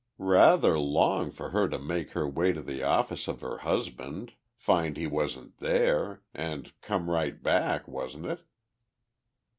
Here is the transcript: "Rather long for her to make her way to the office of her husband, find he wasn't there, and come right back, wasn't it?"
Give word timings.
"Rather 0.17 0.79
long 0.79 1.29
for 1.29 1.51
her 1.51 1.69
to 1.69 1.77
make 1.77 2.13
her 2.13 2.27
way 2.27 2.51
to 2.51 2.63
the 2.63 2.81
office 2.81 3.27
of 3.27 3.41
her 3.41 3.59
husband, 3.59 4.33
find 4.57 4.97
he 4.97 5.05
wasn't 5.05 5.55
there, 5.59 6.23
and 6.33 6.73
come 6.81 7.07
right 7.07 7.43
back, 7.43 7.87
wasn't 7.87 8.25
it?" 8.25 8.41